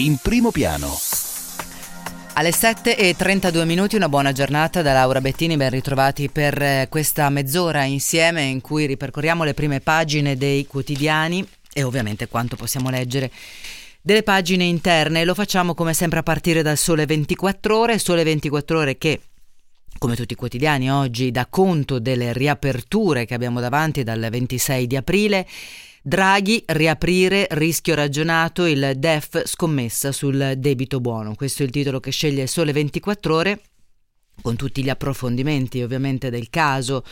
[0.00, 0.98] in primo piano.
[2.34, 6.86] Alle 7 e 32 minuti una buona giornata da Laura Bettini, ben ritrovati per eh,
[6.88, 12.88] questa mezz'ora insieme in cui ripercorriamo le prime pagine dei quotidiani e ovviamente quanto possiamo
[12.88, 13.30] leggere
[14.00, 15.24] delle pagine interne.
[15.26, 19.20] Lo facciamo come sempre a partire dal Sole 24 ore, Sole 24 ore che
[19.98, 24.96] come tutti i quotidiani oggi dà conto delle riaperture che abbiamo davanti dal 26 di
[24.96, 25.46] aprile
[26.02, 31.34] Draghi, riaprire, rischio ragionato, il DEF scommessa sul debito buono.
[31.34, 33.60] Questo è il titolo che sceglie Sole 24 ore,
[34.40, 37.04] con tutti gli approfondimenti ovviamente del caso.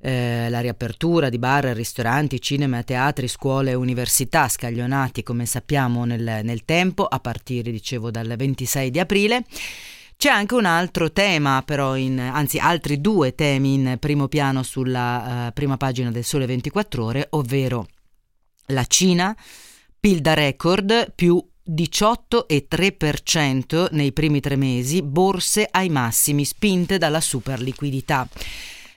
[0.00, 6.40] Eh, la riapertura di bar, ristoranti, cinema, teatri, scuole e università scaglionati come sappiamo nel,
[6.42, 9.44] nel tempo a partire dicevo dal 26 di aprile.
[10.16, 15.48] C'è anche un altro tema, però, in, anzi altri due temi in primo piano sulla
[15.48, 17.86] uh, prima pagina del Sole 24 ore, ovvero
[18.70, 19.34] la Cina,
[19.98, 27.60] PIL da record più 18,3% nei primi tre mesi, borse ai massimi spinte dalla super
[27.60, 28.28] liquidità.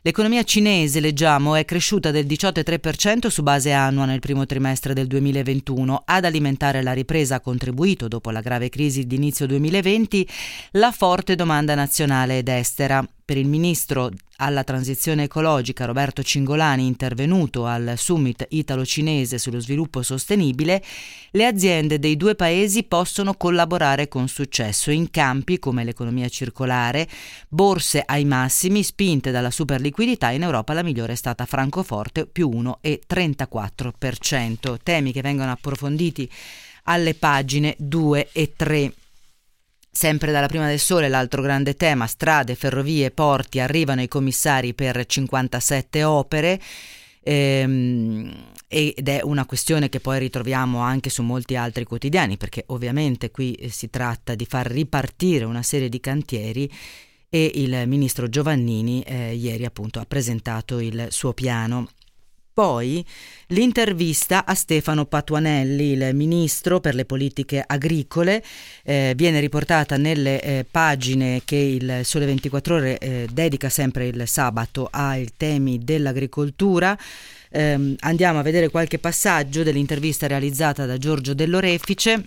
[0.06, 6.04] L'economia cinese, leggiamo, è cresciuta del 18,3% su base annua nel primo trimestre del 2021.
[6.06, 10.28] Ad alimentare la ripresa ha contribuito, dopo la grave crisi di inizio 2020,
[10.72, 13.02] la forte domanda nazionale ed estera.
[13.34, 20.84] Per il ministro alla transizione ecologica Roberto Cingolani, intervenuto al summit italo-cinese sullo sviluppo sostenibile,
[21.32, 27.10] le aziende dei due paesi possono collaborare con successo in campi come l'economia circolare,
[27.50, 30.30] borse ai massimi spinte dalla superliquidità.
[30.30, 34.78] In Europa la migliore è stata Francoforte più 1,34%.
[34.84, 36.30] Temi che vengono approfonditi
[36.84, 38.94] alle pagine 2 e 3.
[39.96, 45.06] Sempre dalla prima del sole l'altro grande tema, strade, ferrovie, porti, arrivano i commissari per
[45.06, 46.60] 57 opere
[47.22, 48.34] ehm,
[48.68, 53.54] ed è una questione che poi ritroviamo anche su molti altri quotidiani perché ovviamente qui
[53.54, 56.68] eh, si tratta di far ripartire una serie di cantieri
[57.30, 61.88] e il ministro Giovannini eh, ieri appunto ha presentato il suo piano
[62.54, 63.04] poi
[63.48, 68.44] l'intervista a Stefano Patuanelli, il ministro per le politiche agricole,
[68.84, 74.28] eh, viene riportata nelle eh, pagine che il Sole 24 ore eh, dedica sempre il
[74.28, 76.98] sabato ai temi dell'agricoltura.
[77.50, 82.24] Ehm, andiamo a vedere qualche passaggio dell'intervista realizzata da Giorgio Dell'Orefice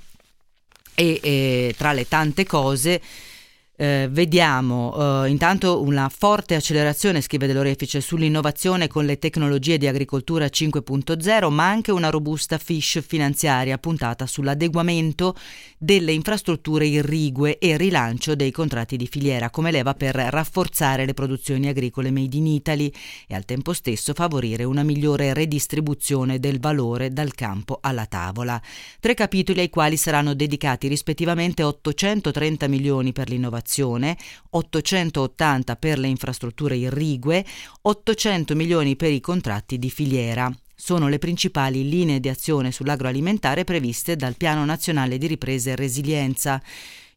[0.94, 3.00] e tra le tante cose
[3.76, 10.46] eh, vediamo eh, intanto una forte accelerazione, scrive Dell'Orefice, sull'innovazione con le tecnologie di agricoltura
[10.46, 15.36] 5.0, ma anche una robusta fish finanziaria puntata sull'adeguamento
[15.76, 21.68] delle infrastrutture irrigue e rilancio dei contratti di filiera come leva per rafforzare le produzioni
[21.68, 22.90] agricole made in Italy
[23.28, 28.60] e al tempo stesso favorire una migliore redistribuzione del valore dal campo alla tavola.
[29.00, 34.16] Tre capitoli ai quali saranno dedicati rispettivamente 830 milioni per l'innovazione innovazione,
[34.50, 37.44] 880 per le infrastrutture irrigue,
[37.82, 40.50] 800 milioni per i contratti di filiera.
[40.78, 46.62] Sono le principali linee di azione sull'agroalimentare previste dal Piano Nazionale di Ripresa e Resilienza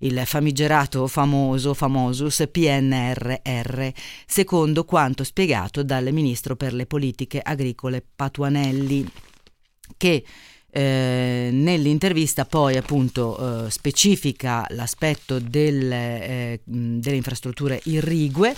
[0.02, 3.88] il famigerato famoso famosus PNRR,
[4.26, 9.06] secondo quanto spiegato dal ministro per le politiche agricole Patuanelli,
[9.98, 10.24] che
[10.72, 18.56] eh, nell'intervista poi appunto eh, specifica l'aspetto del, eh, delle infrastrutture irrigue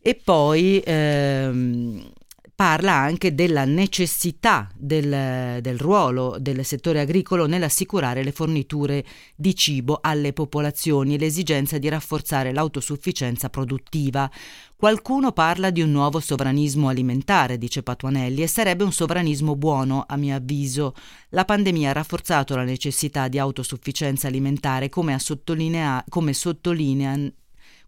[0.00, 2.10] e poi ehm,
[2.58, 9.04] parla anche della necessità del, del, ruolo del settore agricolo nell'assicurare le forniture
[9.36, 14.28] di cibo alle popolazioni e l'esigenza di rafforzare l'autosufficienza produttiva.
[14.74, 20.16] Qualcuno parla di un nuovo sovranismo alimentare, dice Patuanelli, e sarebbe un sovranismo buono, a
[20.16, 20.96] mio avviso.
[21.28, 27.16] La pandemia ha rafforzato la necessità di autosufficienza alimentare, come, sottolinea- come sottolinea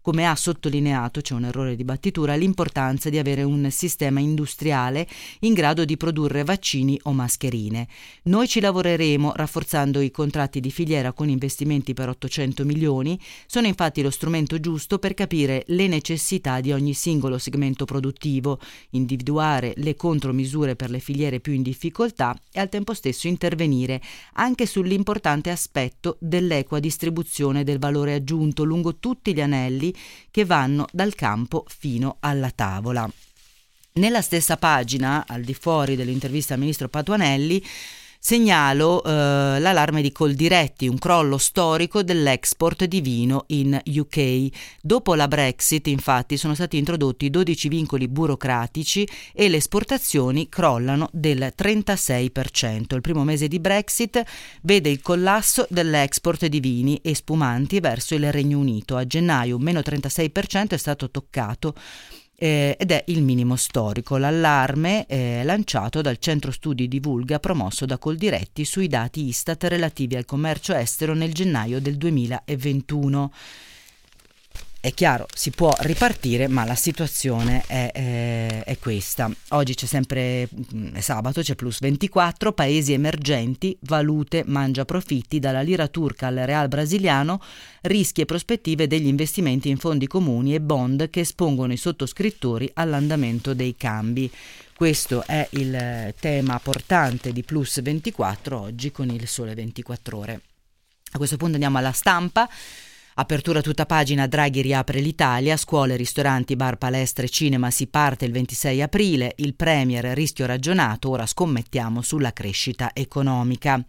[0.01, 5.07] come ha sottolineato, c'è un errore di battitura, l'importanza di avere un sistema industriale
[5.41, 7.87] in grado di produrre vaccini o mascherine.
[8.23, 14.01] Noi ci lavoreremo rafforzando i contratti di filiera con investimenti per 800 milioni, sono infatti
[14.01, 18.59] lo strumento giusto per capire le necessità di ogni singolo segmento produttivo,
[18.91, 24.01] individuare le contromisure per le filiere più in difficoltà e al tempo stesso intervenire
[24.33, 29.90] anche sull'importante aspetto dell'equa distribuzione del valore aggiunto lungo tutti gli anelli
[30.29, 33.09] che vanno dal campo fino alla tavola.
[33.93, 37.61] Nella stessa pagina, al di fuori dell'intervista al ministro Patuanelli,
[38.23, 44.47] Segnalo eh, l'allarme di Coldiretti, un crollo storico dell'export di vino in UK.
[44.79, 51.51] Dopo la Brexit, infatti, sono stati introdotti 12 vincoli burocratici e le esportazioni crollano del
[51.57, 52.93] 36%.
[52.93, 54.21] Il primo mese di Brexit
[54.61, 58.97] vede il collasso dell'export di vini e spumanti verso il Regno Unito.
[58.97, 61.73] A gennaio un meno 36% è stato toccato
[62.41, 64.17] eh, ed è il minimo storico.
[64.17, 70.25] L'allarme è lanciato dal centro studi Divulga promosso da Coldiretti sui dati Istat relativi al
[70.25, 73.31] commercio estero nel gennaio del 2021.
[74.83, 79.31] È chiaro, si può ripartire, ma la situazione è, è, è questa.
[79.49, 85.61] Oggi c'è sempre, mm, è sabato, c'è plus 24, paesi emergenti, valute, mangia profitti, dalla
[85.61, 87.39] lira turca al real brasiliano,
[87.81, 93.53] rischi e prospettive degli investimenti in fondi comuni e bond che espongono i sottoscrittori all'andamento
[93.53, 94.31] dei cambi.
[94.73, 100.41] Questo è il tema portante di Plus 24 oggi con il Sole 24 ore.
[101.11, 102.49] A questo punto andiamo alla stampa.
[103.15, 108.81] Apertura tutta pagina, Draghi riapre l'Italia, scuole, ristoranti, bar, palestre, cinema, si parte il 26
[108.81, 113.83] aprile, il Premier rischio ragionato, ora scommettiamo sulla crescita economica.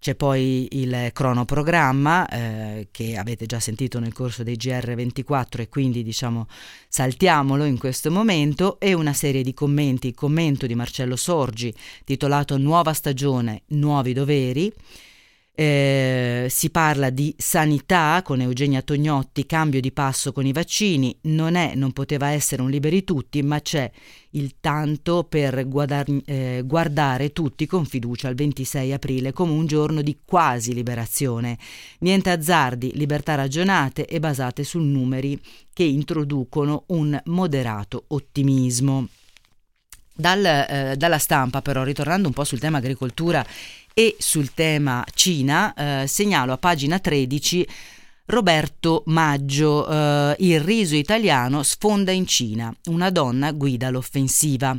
[0.00, 6.02] C'è poi il cronoprogramma eh, che avete già sentito nel corso dei GR24 e quindi
[6.02, 6.48] diciamo
[6.88, 11.72] saltiamolo in questo momento e una serie di commenti, il commento di Marcello Sorgi
[12.04, 14.72] titolato Nuova stagione, nuovi doveri
[15.58, 21.54] eh, si parla di sanità con Eugenia Tognotti, cambio di passo con i vaccini, non
[21.54, 23.90] è, non poteva essere un liberi tutti, ma c'è
[24.32, 30.02] il tanto per guadar- eh, guardare tutti con fiducia il 26 aprile come un giorno
[30.02, 31.56] di quasi liberazione.
[32.00, 35.40] Niente azzardi, libertà ragionate e basate su numeri
[35.72, 39.08] che introducono un moderato ottimismo.
[40.18, 43.44] Dal, eh, dalla stampa però, ritornando un po' sul tema agricoltura
[43.92, 47.66] e sul tema Cina, eh, segnalo a pagina 13
[48.26, 54.76] Roberto Maggio, eh, il riso italiano sfonda in Cina, una donna guida l'offensiva.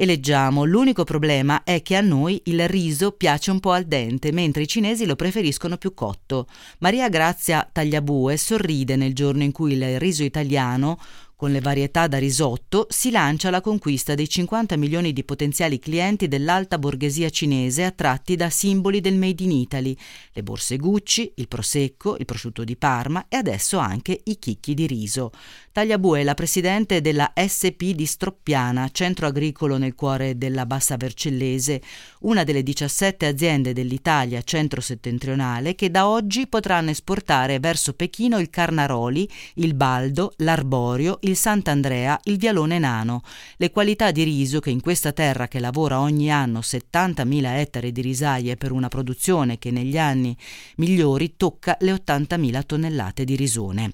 [0.00, 4.30] E leggiamo, l'unico problema è che a noi il riso piace un po' al dente,
[4.30, 6.46] mentre i cinesi lo preferiscono più cotto.
[6.78, 11.00] Maria Grazia Tagliabue sorride nel giorno in cui il riso italiano
[11.38, 16.26] con le varietà da risotto si lancia alla conquista dei 50 milioni di potenziali clienti
[16.26, 19.96] dell'alta borghesia cinese attratti da simboli del Made in Italy,
[20.32, 24.88] le borse Gucci, il prosecco, il prosciutto di Parma e adesso anche i chicchi di
[24.88, 25.30] riso.
[25.70, 31.80] Tagliabue è la presidente della SP di Stroppiana, centro agricolo nel cuore della Bassa Vercellese,
[32.22, 39.30] una delle 17 aziende dell'Italia centro-settentrionale che da oggi potranno esportare verso Pechino il Carnaroli,
[39.54, 43.22] il Baldo, l'Arborio, il Sant'Andrea, il Vialone Nano,
[43.56, 48.00] le qualità di riso che in questa terra che lavora ogni anno 70.000 ettari di
[48.00, 50.36] risaie per una produzione che negli anni
[50.76, 53.92] migliori tocca le 80.000 tonnellate di risone.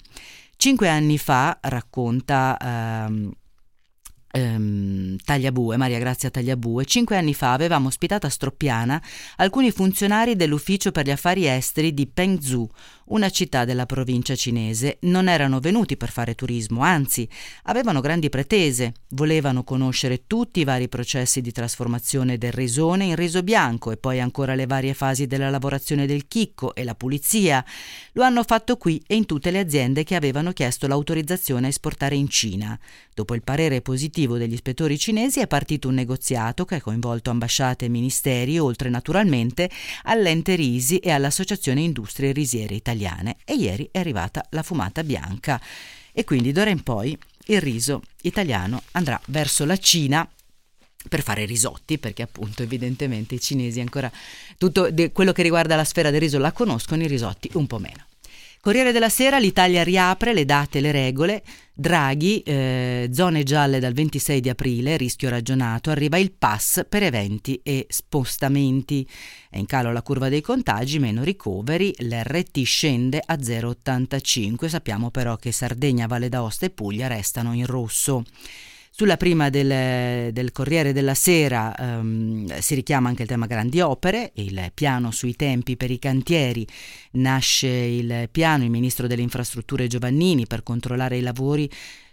[0.56, 3.32] Cinque anni fa, racconta ehm,
[4.34, 9.00] ehm, Tagliabue, Maria Grazia Tagliabue, cinque anni fa avevamo ospitato a Stroppiana
[9.36, 12.68] alcuni funzionari dell'ufficio per gli affari esteri di Pengzu,
[13.06, 17.28] una città della provincia cinese, non erano venuti per fare turismo, anzi
[17.64, 23.42] avevano grandi pretese, volevano conoscere tutti i vari processi di trasformazione del risone in riso
[23.42, 27.64] bianco e poi ancora le varie fasi della lavorazione del chicco e la pulizia.
[28.12, 32.16] Lo hanno fatto qui e in tutte le aziende che avevano chiesto l'autorizzazione a esportare
[32.16, 32.78] in Cina.
[33.12, 37.84] Dopo il parere positivo degli ispettori cinesi è partito un negoziato che ha coinvolto ambasciate
[37.84, 39.70] e ministeri, oltre naturalmente
[40.04, 45.60] all'ente Risi e all'Associazione Industrie Risiere italiane e ieri è arrivata la fumata bianca
[46.12, 47.16] e quindi d'ora in poi
[47.46, 50.26] il riso italiano andrà verso la Cina
[51.08, 54.10] per fare risotti, perché appunto evidentemente i cinesi ancora
[54.56, 58.06] tutto quello che riguarda la sfera del riso la conoscono, i risotti un po' meno.
[58.64, 61.42] Corriere della Sera, l'Italia riapre le date e le regole.
[61.74, 67.60] Draghi, eh, zone gialle dal 26 di aprile, rischio ragionato, arriva il pass per eventi
[67.62, 69.06] e spostamenti.
[69.50, 74.66] È in calo la curva dei contagi, meno ricoveri, l'RT scende a 0,85.
[74.66, 78.24] Sappiamo però che Sardegna, Valle d'Aosta e Puglia restano in rosso.
[78.96, 84.30] Sulla prima del, del Corriere della Sera um, si richiama anche il tema grandi opere,
[84.34, 86.64] il piano sui tempi per i cantieri.
[87.14, 91.68] Nasce il piano, il ministro delle infrastrutture Giovannini per controllare i lavori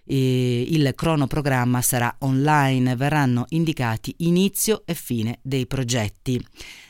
[0.06, 6.44] il cronoprogramma sarà online, verranno indicati inizio e fine dei progetti.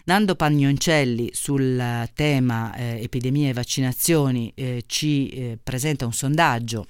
[0.05, 6.88] Nando Pagnoncelli sul tema eh, epidemie e vaccinazioni eh, ci eh, presenta un sondaggio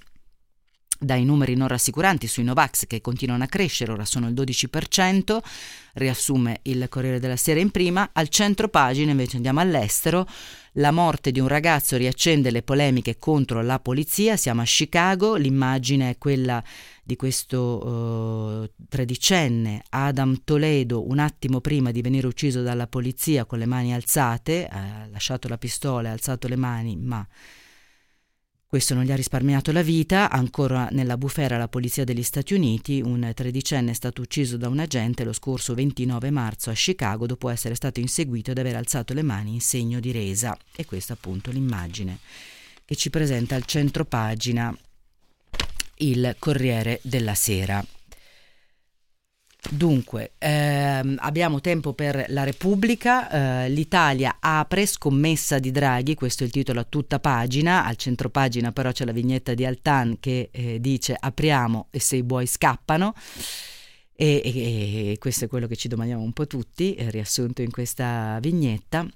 [1.04, 5.40] dai numeri non rassicuranti sui Novax che continuano a crescere, ora sono il 12%,
[5.94, 10.28] riassume il Corriere della Sera in prima, al centro pagina invece andiamo all'estero,
[10.76, 16.12] la morte di un ragazzo riaccende le polemiche contro la polizia, siamo a Chicago, l'immagine
[16.12, 16.64] è quella
[17.04, 23.58] di questo uh, tredicenne Adam Toledo un attimo prima di venire ucciso dalla polizia con
[23.58, 27.28] le mani alzate, ha lasciato la pistola e alzato le mani, ma
[28.72, 33.02] questo non gli ha risparmiato la vita, ancora nella bufera la polizia degli Stati Uniti,
[33.02, 37.50] un tredicenne è stato ucciso da un agente lo scorso 29 marzo a Chicago dopo
[37.50, 40.58] essere stato inseguito ed aver alzato le mani in segno di resa.
[40.74, 42.20] E questa appunto l'immagine
[42.86, 44.74] che ci presenta al centro pagina
[45.96, 47.86] il Corriere della Sera.
[49.70, 56.48] Dunque, ehm, abbiamo tempo per la Repubblica, eh, l'Italia apre scommessa di Draghi, questo è
[56.48, 60.50] il titolo a tutta pagina, al centro pagina però c'è la vignetta di Altan che
[60.52, 63.14] eh, dice apriamo e se i buoi scappano.
[64.14, 67.72] E, e, e, questo è quello che ci domandiamo un po' tutti, eh, riassunto in
[67.72, 69.08] questa vignetta.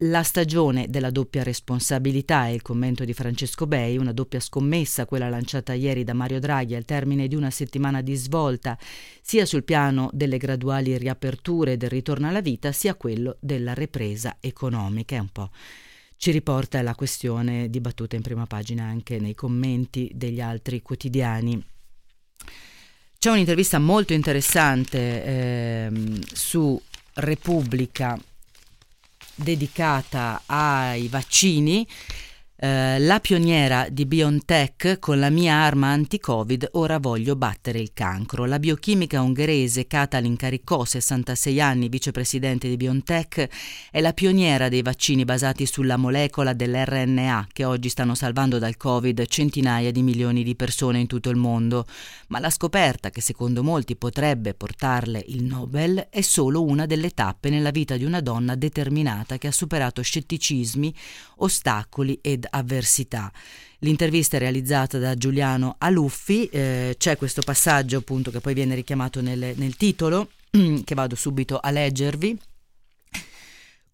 [0.00, 5.30] La stagione della doppia responsabilità è il commento di Francesco Bei, una doppia scommessa, quella
[5.30, 8.76] lanciata ieri da Mario Draghi al termine di una settimana di svolta,
[9.22, 15.16] sia sul piano delle graduali riaperture del ritorno alla vita, sia quello della ripresa economica.
[15.16, 15.50] È un po'
[16.18, 21.64] ci riporta la questione dibattuta in prima pagina anche nei commenti degli altri quotidiani.
[23.18, 25.90] C'è un'intervista molto interessante eh,
[26.34, 26.78] su
[27.14, 28.18] Repubblica
[29.36, 31.86] dedicata ai vaccini
[32.58, 38.46] eh, la pioniera di BioNTech con la mia arma anti-Covid, ora voglio battere il cancro.
[38.46, 43.48] La biochimica ungherese Katalin Caricò, 66 anni, vicepresidente di BioNTech,
[43.90, 49.26] è la pioniera dei vaccini basati sulla molecola dell'RNA che oggi stanno salvando dal Covid
[49.26, 51.84] centinaia di milioni di persone in tutto il mondo.
[52.28, 57.50] Ma la scoperta, che secondo molti potrebbe portarle il Nobel, è solo una delle tappe
[57.50, 60.94] nella vita di una donna determinata che ha superato scetticismi,
[61.36, 63.32] ostacoli ed avversità.
[63.80, 69.20] L'intervista è realizzata da Giuliano Aluffi, eh, c'è questo passaggio appunto che poi viene richiamato
[69.20, 72.38] nel, nel titolo, che vado subito a leggervi.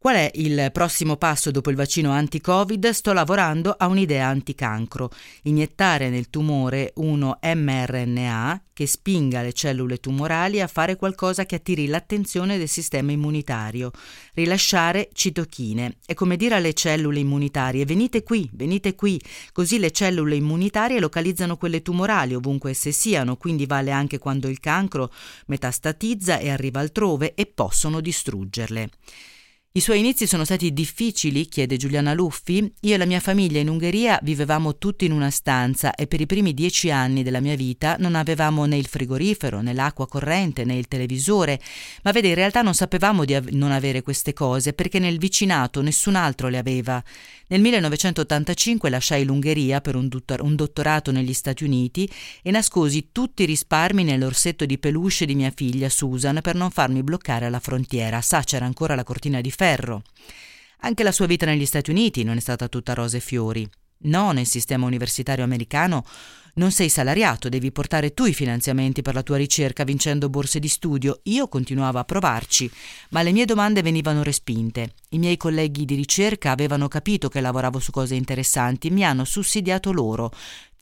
[0.03, 2.91] Qual è il prossimo passo dopo il vaccino anti-Covid?
[2.91, 5.11] Sto lavorando a un'idea anticancro,
[5.43, 11.87] iniettare nel tumore uno mRNA che spinga le cellule tumorali a fare qualcosa che attiri
[11.87, 13.93] l'attenzione del sistema immunitario,
[14.35, 15.99] rilasciare citochine.
[16.05, 21.57] È come dire alle cellule immunitarie venite qui, venite qui, così le cellule immunitarie localizzano
[21.57, 25.13] quelle tumorali ovunque esse siano, quindi vale anche quando il cancro
[25.47, 28.91] metastatizza e arriva altrove e possono distruggerle.
[29.75, 31.47] I suoi inizi sono stati difficili?
[31.47, 32.71] chiede Giuliana Luffi.
[32.81, 36.27] Io e la mia famiglia in Ungheria vivevamo tutti in una stanza e per i
[36.27, 40.77] primi dieci anni della mia vita non avevamo né il frigorifero, né l'acqua corrente, né
[40.77, 41.59] il televisore.
[42.03, 45.81] Ma vede, in realtà non sapevamo di av- non avere queste cose perché nel vicinato
[45.81, 47.03] nessun altro le aveva.
[47.47, 52.07] Nel 1985 lasciai l'Ungheria per un, dottor- un dottorato negli Stati Uniti
[52.43, 57.03] e nascosi tutti i risparmi nell'orsetto di peluche di mia figlia Susan per non farmi
[57.03, 58.21] bloccare alla frontiera.
[58.21, 59.62] Sa, c'era ancora la cortina di ferro.
[60.81, 63.69] Anche la sua vita negli Stati Uniti non è stata tutta rose e fiori.
[64.05, 66.05] No, nel sistema universitario americano
[66.55, 70.69] non sei salariato, devi portare tu i finanziamenti per la tua ricerca vincendo borse di
[70.69, 71.21] studio.
[71.25, 72.71] Io continuavo a provarci,
[73.11, 74.95] ma le mie domande venivano respinte.
[75.11, 79.25] I miei colleghi di ricerca avevano capito che lavoravo su cose interessanti e mi hanno
[79.25, 80.33] sussidiato loro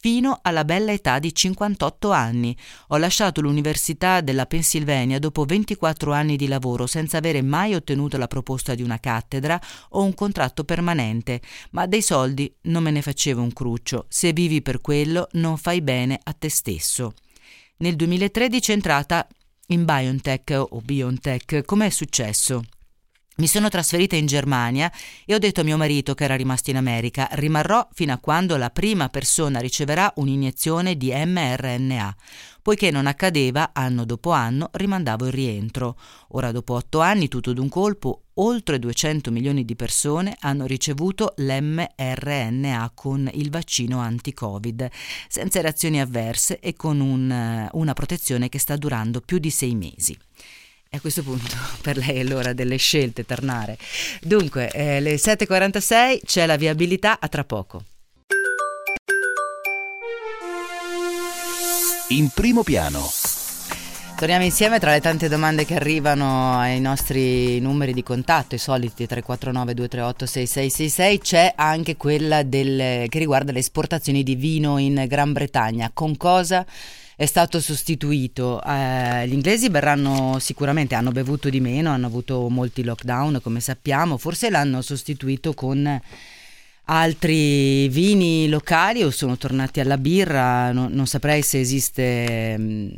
[0.00, 2.56] fino alla bella età di 58 anni.
[2.88, 8.26] Ho lasciato l'Università della Pennsylvania dopo 24 anni di lavoro senza avere mai ottenuto la
[8.26, 11.42] proposta di una cattedra o un contratto permanente,
[11.72, 14.06] ma dei soldi non me ne facevo un cruccio.
[14.08, 17.12] Se vivi per quello non fai bene a te stesso.
[17.78, 19.26] Nel 2013 è entrata
[19.66, 21.64] in BioNTech o BioNTech.
[21.66, 22.62] Com'è successo?
[23.40, 24.92] Mi sono trasferita in Germania
[25.24, 28.58] e ho detto a mio marito che era rimasto in America, rimarrò fino a quando
[28.58, 32.16] la prima persona riceverà un'iniezione di mRNA.
[32.60, 35.96] Poiché non accadeva, anno dopo anno rimandavo il rientro.
[36.32, 42.92] Ora, dopo otto anni, tutto d'un colpo, oltre 200 milioni di persone hanno ricevuto l'mRNA
[42.94, 44.86] con il vaccino anti-Covid,
[45.28, 50.14] senza reazioni avverse e con un, una protezione che sta durando più di sei mesi.
[50.92, 53.78] E a questo punto per lei è l'ora delle scelte, tornare.
[54.20, 57.84] Dunque, eh, le 7.46 c'è la viabilità, a tra poco.
[62.08, 63.08] In primo piano.
[64.16, 69.06] Torniamo insieme tra le tante domande che arrivano ai nostri numeri di contatto, i soliti
[69.06, 75.32] 349 238 6666, c'è anche quella del, che riguarda le esportazioni di vino in Gran
[75.32, 75.92] Bretagna.
[75.94, 76.66] Con cosa
[77.20, 78.62] è stato sostituito?
[78.62, 84.16] Eh, gli inglesi berranno sicuramente, hanno bevuto di meno, hanno avuto molti lockdown come sappiamo,
[84.16, 86.00] forse l'hanno sostituito con
[86.84, 92.56] altri vini locali o sono tornati alla birra, no, non saprei se esiste...
[92.56, 92.88] Mh, mm,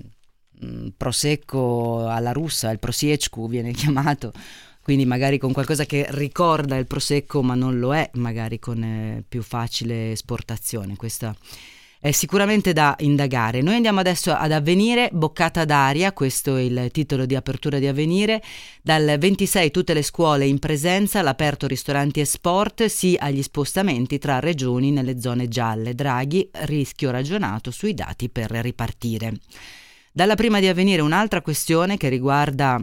[0.64, 4.32] Mm, prosecco alla russa, il prosiecku viene chiamato,
[4.80, 9.24] quindi magari con qualcosa che ricorda il prosecco ma non lo è, magari con eh,
[9.28, 10.94] più facile esportazione.
[10.96, 11.34] Questa
[12.02, 13.62] è sicuramente da indagare.
[13.62, 18.42] Noi andiamo adesso ad Avvenire, Boccata d'aria, questo è il titolo di apertura di Avvenire.
[18.82, 24.40] Dal 26 tutte le scuole in presenza, l'aperto ristoranti e sport, sì agli spostamenti tra
[24.40, 25.94] regioni nelle zone gialle.
[25.94, 29.34] Draghi, rischio ragionato sui dati per ripartire.
[30.10, 32.82] Dalla prima di avvenire un'altra questione che riguarda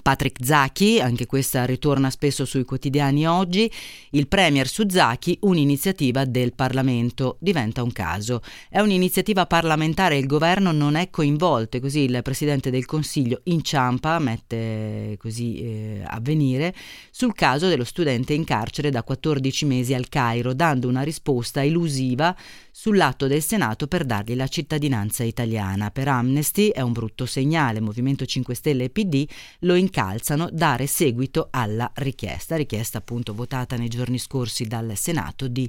[0.00, 3.70] Patrick Zaki, anche questa ritorna spesso sui quotidiani oggi,
[4.10, 8.40] il Premier su Zaki, un'iniziativa del Parlamento, diventa un caso.
[8.68, 15.16] È un'iniziativa parlamentare il governo non è coinvolto, così il Presidente del Consiglio inciampa, mette
[15.18, 16.74] così eh, a venire,
[17.10, 22.34] sul caso dello studente in carcere da 14 mesi al Cairo, dando una risposta elusiva
[22.70, 25.90] sull'atto del Senato per dargli la cittadinanza italiana.
[25.90, 29.26] Per Amnesty è un brutto segnale, Movimento 5 Stelle e PD
[29.60, 35.68] lo incalzano dare seguito alla richiesta, richiesta appunto votata nei giorni scorsi dal Senato di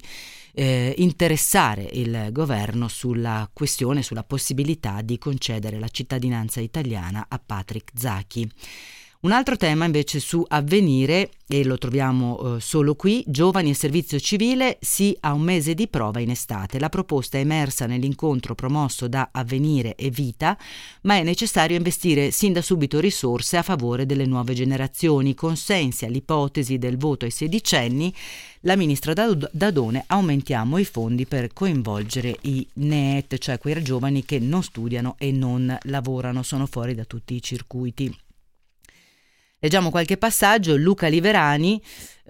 [0.53, 7.91] eh, interessare il governo sulla questione, sulla possibilità di concedere la cittadinanza italiana a Patrick
[7.95, 8.51] Zaki.
[9.21, 14.17] Un altro tema invece su avvenire, e lo troviamo eh, solo qui, giovani e servizio
[14.17, 16.79] civile sì a un mese di prova in estate.
[16.79, 20.57] La proposta è emersa nell'incontro promosso da Avvenire e Vita,
[21.01, 25.35] ma è necessario investire sin da subito risorse a favore delle nuove generazioni.
[25.35, 28.15] Consensi all'ipotesi del voto ai sedicenni,
[28.61, 34.63] la ministra Dadone aumentiamo i fondi per coinvolgere i NEET, cioè quei giovani che non
[34.63, 38.15] studiano e non lavorano, sono fuori da tutti i circuiti.
[39.61, 40.77] Leggiamo qualche passaggio.
[40.77, 41.81] Luca Liverani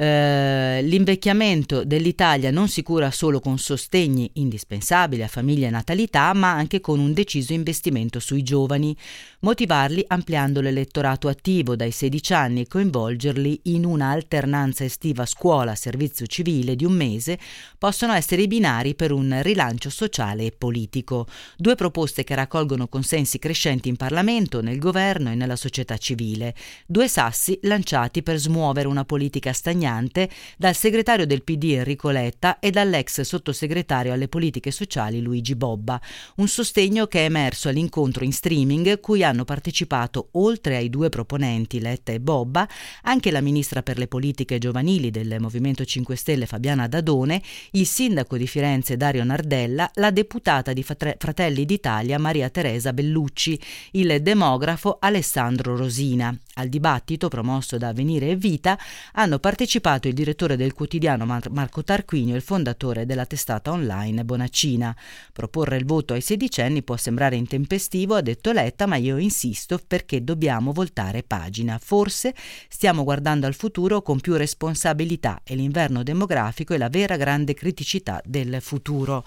[0.01, 6.51] eh, l'invecchiamento dell'Italia non si cura solo con sostegni indispensabili a famiglia e natalità, ma
[6.51, 8.95] anche con un deciso investimento sui giovani,
[9.41, 16.77] motivarli ampliando l'elettorato attivo dai 16 anni e coinvolgerli in una alternanza estiva scuola-servizio civile
[16.77, 17.37] di un mese
[17.77, 21.27] possono essere i binari per un rilancio sociale e politico.
[21.57, 26.55] Due proposte che raccolgono consensi crescenti in Parlamento, nel governo e nella società civile.
[26.85, 32.71] Due sassi lanciati per smuovere una politica stagnante dal segretario del PD Enrico Letta e
[32.71, 35.99] dall'ex sottosegretario alle politiche sociali Luigi Bobba,
[36.37, 41.81] un sostegno che è emerso all'incontro in streaming cui hanno partecipato oltre ai due proponenti
[41.81, 42.65] Letta e Bobba
[43.01, 48.37] anche la ministra per le politiche giovanili del Movimento 5 Stelle Fabiana Dadone, il sindaco
[48.37, 53.59] di Firenze Dario Nardella, la deputata di Fratelli d'Italia Maria Teresa Bellucci,
[53.91, 56.33] il demografo Alessandro Rosina.
[56.59, 58.77] Al dibattito promosso da Avvenire e Vita
[59.13, 64.25] hanno partecipato il direttore del quotidiano Mar- Marco Tarquinio e il fondatore della testata online
[64.25, 64.93] Bonaccina.
[65.31, 70.21] Proporre il voto ai sedicenni può sembrare intempestivo, ha detto Letta, ma io insisto perché
[70.21, 71.79] dobbiamo voltare pagina.
[71.81, 72.35] Forse
[72.67, 78.21] stiamo guardando al futuro con più responsabilità e l'inverno demografico è la vera grande criticità
[78.25, 79.23] del futuro.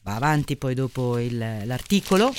[0.00, 2.32] Va avanti poi dopo il, l'articolo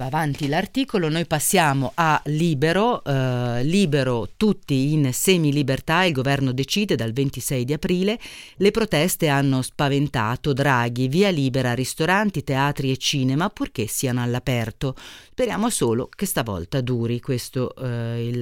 [0.00, 6.94] Va avanti l'articolo, noi passiamo a Libero, eh, Libero tutti in semi-libertà, il governo decide
[6.94, 8.18] dal 26 di aprile,
[8.56, 14.94] le proteste hanno spaventato Draghi, via libera ristoranti, teatri e cinema purché siano all'aperto.
[15.32, 18.40] Speriamo solo che stavolta duri questa eh,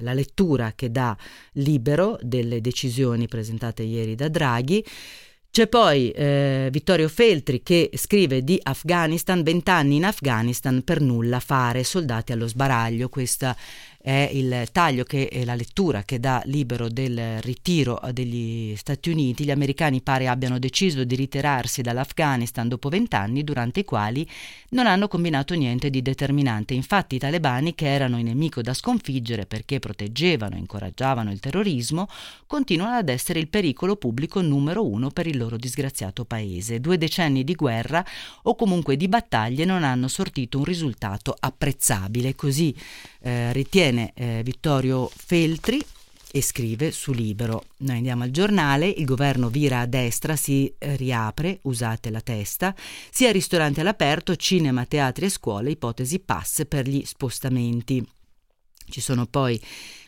[0.00, 1.16] la lettura che dà
[1.52, 4.84] Libero delle decisioni presentate ieri da Draghi.
[5.50, 11.82] C'è poi eh, Vittorio Feltri che scrive di Afghanistan, vent'anni in Afghanistan per nulla fare,
[11.82, 13.08] soldati allo sbaraglio.
[13.08, 13.56] Questa
[14.00, 19.44] è il taglio che è la lettura che dà libero del ritiro degli Stati Uniti.
[19.44, 24.26] Gli americani pare abbiano deciso di ritirarsi dall'Afghanistan dopo vent'anni, durante i quali
[24.70, 26.74] non hanno combinato niente di determinante.
[26.74, 32.08] Infatti i talebani, che erano il nemico da sconfiggere perché proteggevano e incoraggiavano il terrorismo,
[32.46, 36.80] continuano ad essere il pericolo pubblico numero uno per il loro disgraziato paese.
[36.80, 38.04] Due decenni di guerra
[38.42, 42.36] o comunque di battaglie non hanno sortito un risultato apprezzabile.
[42.36, 42.74] Così
[43.22, 45.82] eh, ritiene eh, Vittorio Feltri
[46.30, 47.64] e scrive su Libero.
[47.78, 52.74] Noi andiamo al giornale, il governo vira a destra, si riapre, usate la testa,
[53.10, 58.06] sia ristoranti all'aperto, cinema, teatri e scuole, ipotesi pass per gli spostamenti.
[58.90, 59.60] Ci sono poi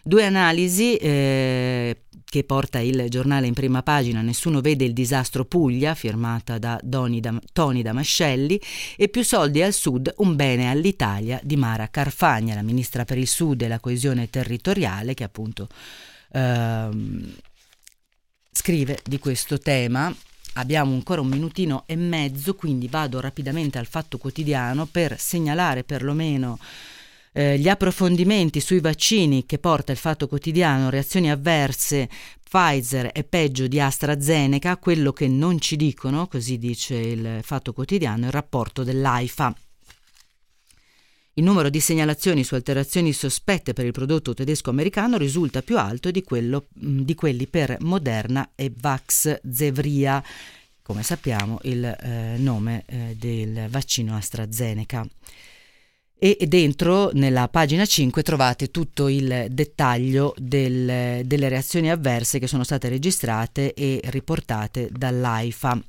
[0.03, 5.95] due analisi eh, che porta il giornale in prima pagina, Nessuno vede il disastro Puglia,
[5.95, 8.61] firmata da Dam- Tony Damascelli,
[8.97, 13.27] e Più soldi al sud, un bene all'Italia di Mara Carfagna, la ministra per il
[13.27, 15.69] sud e la coesione territoriale, che appunto
[16.33, 17.35] ehm,
[18.53, 20.15] scrive di questo tema.
[20.55, 26.59] Abbiamo ancora un minutino e mezzo, quindi vado rapidamente al fatto quotidiano per segnalare perlomeno
[27.33, 32.09] gli approfondimenti sui vaccini che porta il Fatto Quotidiano, reazioni avverse,
[32.51, 38.27] Pfizer è peggio di AstraZeneca, quello che non ci dicono, così dice il Fatto Quotidiano,
[38.27, 39.55] il rapporto dell'AIFA.
[41.35, 46.25] Il numero di segnalazioni su alterazioni sospette per il prodotto tedesco-americano risulta più alto di,
[46.25, 50.21] quello, di quelli per Moderna e Vax Zevria,
[50.83, 55.07] come sappiamo il eh, nome eh, del vaccino AstraZeneca
[56.23, 62.63] e dentro nella pagina 5 trovate tutto il dettaglio del, delle reazioni avverse che sono
[62.63, 65.81] state registrate e riportate dall'AIFA.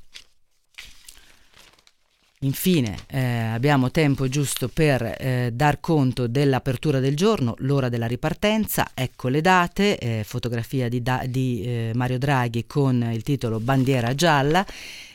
[2.44, 8.90] Infine eh, abbiamo tempo giusto per eh, dar conto dell'apertura del giorno, l'ora della ripartenza,
[8.94, 14.12] ecco le date, eh, fotografia di, da- di eh, Mario Draghi con il titolo Bandiera
[14.16, 14.66] gialla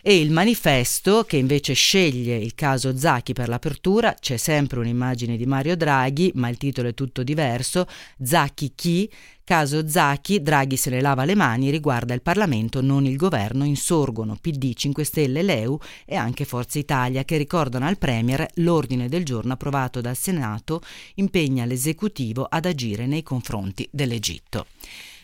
[0.02, 5.46] e il manifesto che invece sceglie il caso Zacchi per l'apertura, c'è sempre un'immagine di
[5.46, 7.88] Mario Draghi, ma il titolo è tutto diverso,
[8.24, 9.12] Zacchi chi?
[9.48, 14.36] Caso Zacchi, Draghi se ne lava le mani, riguarda il Parlamento, non il governo, insorgono
[14.36, 19.54] PD, 5 Stelle, Leu e anche Forza Italia che ricordano al Premier l'ordine del giorno
[19.54, 20.82] approvato dal Senato
[21.14, 24.66] impegna l'esecutivo ad agire nei confronti dell'Egitto.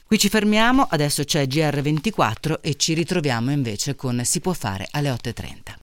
[0.05, 5.11] Qui ci fermiamo, adesso c'è GR24 e ci ritroviamo invece con Si può fare alle
[5.11, 5.71] 8.30.